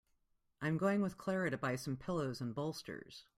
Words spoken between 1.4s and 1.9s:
to buy